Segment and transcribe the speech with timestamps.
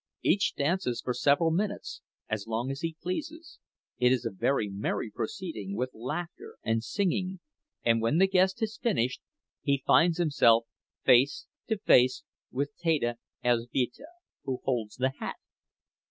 [0.23, 3.59] Each dances for several minutes—as long as he pleases;
[3.99, 7.39] it is a very merry proceeding, with laughter and singing,
[7.85, 9.21] and when the guest has finished,
[9.61, 10.65] he finds himself
[11.03, 14.07] face to face with Teta Elzbieta,
[14.43, 15.35] who holds the hat.